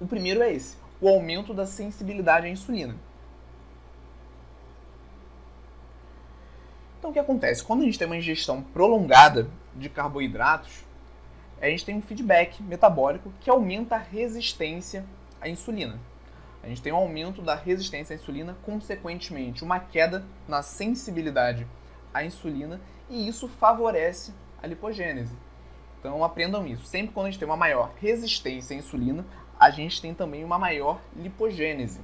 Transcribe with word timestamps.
O 0.00 0.06
primeiro 0.06 0.42
é 0.42 0.52
esse, 0.52 0.76
o 1.00 1.08
aumento 1.08 1.52
da 1.52 1.66
sensibilidade 1.66 2.46
à 2.46 2.48
insulina. 2.48 2.94
Então 6.98 7.10
o 7.10 7.12
que 7.12 7.18
acontece? 7.18 7.64
Quando 7.64 7.82
a 7.82 7.84
gente 7.84 7.98
tem 7.98 8.06
uma 8.06 8.16
ingestão 8.16 8.62
prolongada 8.62 9.50
de 9.74 9.88
carboidratos, 9.88 10.84
a 11.60 11.66
gente 11.66 11.84
tem 11.84 11.96
um 11.96 12.02
feedback 12.02 12.62
metabólico 12.62 13.32
que 13.40 13.50
aumenta 13.50 13.96
a 13.96 13.98
resistência 13.98 15.04
à 15.40 15.48
insulina. 15.48 15.98
A 16.64 16.66
gente 16.66 16.80
tem 16.80 16.94
um 16.94 16.96
aumento 16.96 17.42
da 17.42 17.54
resistência 17.54 18.14
à 18.14 18.16
insulina, 18.16 18.56
consequentemente, 18.62 19.62
uma 19.62 19.78
queda 19.78 20.24
na 20.48 20.62
sensibilidade 20.62 21.66
à 22.12 22.24
insulina, 22.24 22.80
e 23.10 23.28
isso 23.28 23.46
favorece 23.48 24.32
a 24.62 24.66
lipogênese. 24.66 25.36
Então 26.00 26.24
aprendam 26.24 26.66
isso. 26.66 26.86
Sempre 26.86 27.12
quando 27.12 27.26
a 27.26 27.30
gente 27.30 27.38
tem 27.38 27.46
uma 27.46 27.56
maior 27.56 27.92
resistência 28.00 28.74
à 28.74 28.78
insulina, 28.78 29.26
a 29.60 29.68
gente 29.68 30.00
tem 30.00 30.14
também 30.14 30.42
uma 30.42 30.58
maior 30.58 31.02
lipogênese. 31.14 32.00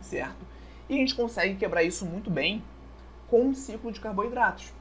Certo? 0.00 0.44
E 0.88 0.94
a 0.94 0.98
gente 0.98 1.14
consegue 1.14 1.54
quebrar 1.54 1.84
isso 1.84 2.04
muito 2.04 2.30
bem 2.30 2.60
com 3.28 3.40
um 3.40 3.54
ciclo 3.54 3.92
de 3.92 4.00
carboidratos. 4.00 4.72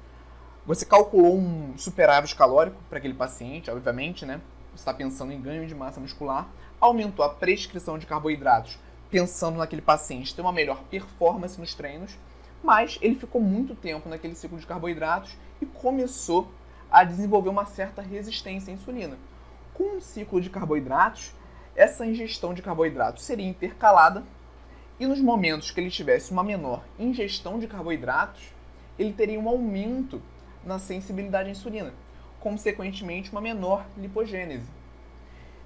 Você 0.66 0.84
calculou 0.84 1.38
um 1.38 1.78
superávit 1.78 2.36
calórico 2.36 2.82
para 2.90 2.98
aquele 2.98 3.14
paciente, 3.14 3.70
obviamente, 3.70 4.26
né? 4.26 4.42
Está 4.76 4.94
pensando 4.94 5.32
em 5.32 5.42
ganho 5.42 5.68
de 5.68 5.76
massa 5.76 6.00
muscular, 6.00 6.48
aumentou 6.80 7.24
a 7.24 7.30
prescrição 7.30 7.98
de 7.98 8.06
carboidratos, 8.06 8.80
pensando 9.10 9.58
naquele 9.58 9.82
paciente 9.82 10.34
ter 10.34 10.42
uma 10.42 10.52
melhor 10.52 10.84
performance 10.90 11.60
nos 11.60 11.74
treinos, 11.74 12.18
mas 12.64 12.98
ele 13.02 13.16
ficou 13.16 13.42
muito 13.42 13.76
tempo 13.76 14.10
naquele 14.10 14.36
ciclo 14.36 14.58
de 14.58 14.66
carboidratos 14.66 15.36
e 15.62 15.66
começou 15.66 16.50
a 16.90 17.04
desenvolver 17.04 17.50
uma 17.50 17.66
certa 17.66 18.02
resistência 18.02 18.72
à 18.72 18.74
insulina. 18.74 19.18
Com 19.74 19.98
um 19.98 20.02
ciclo 20.02 20.40
de 20.40 20.50
carboidratos, 20.50 21.34
essa 21.76 22.06
ingestão 22.06 22.54
de 22.54 22.62
carboidratos 22.62 23.24
seria 23.24 23.48
intercalada 23.48 24.24
e 25.00 25.08
nos 25.08 25.20
momentos 25.20 25.72
que 25.72 25.80
ele 25.80 25.90
tivesse 25.90 26.32
uma 26.32 26.44
menor 26.44 26.84
ingestão 27.00 27.60
de 27.60 27.68
carboidratos, 27.68 28.54
ele 28.98 29.12
teria 29.12 29.40
um 29.40 29.50
aumento 29.50 30.22
na 30.64 30.80
sensibilidade 30.80 31.50
à 31.50 31.52
insulina, 31.52 31.94
consequentemente 32.44 33.32
uma 33.32 33.40
menor 33.40 33.86
lipogênese. 33.98 34.68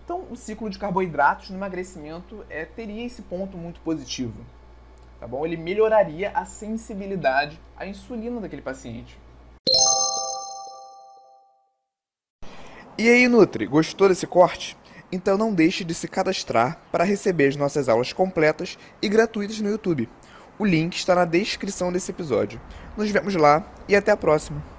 Então, 0.06 0.25
o 0.30 0.36
ciclo 0.36 0.70
de 0.70 0.78
carboidratos 0.78 1.50
no 1.50 1.58
emagrecimento 1.58 2.45
é, 2.50 2.64
teria 2.64 3.03
esse 3.03 3.23
ponto 3.23 3.58
muito 3.58 3.81
positivo. 3.81 4.45
Tá 5.20 5.28
bom? 5.28 5.44
Ele 5.44 5.58
melhoraria 5.58 6.31
a 6.36 6.45
sensibilidade 6.45 7.59
à 7.75 7.88
insulina 7.88 8.39
daquele 8.39 8.61
paciente. 8.61 9.17
E 12.95 13.09
aí, 13.09 13.28
Nutri, 13.28 13.66
gostou 13.66 14.08
desse 14.08 14.28
corte? 14.28 14.78
Então 15.11 15.38
não 15.38 15.53
deixe 15.53 15.83
de 15.83 15.94
se 15.94 16.08
cadastrar 16.08 16.80
para 16.92 17.03
receber 17.03 17.48
as 17.48 17.55
nossas 17.55 17.89
aulas 17.89 18.14
completas 18.14 18.78
e 19.02 19.09
gratuitas 19.09 19.59
no 19.59 19.70
YouTube. 19.70 20.08
O 20.59 20.66
link 20.66 20.95
está 20.95 21.16
na 21.16 21.25
descrição 21.25 21.92
desse 21.92 22.11
episódio. 22.11 22.61
Nos 22.95 23.09
vemos 23.09 23.36
lá 23.36 23.66
e 23.88 23.95
até 23.95 24.11
a 24.11 24.17
próxima! 24.17 24.77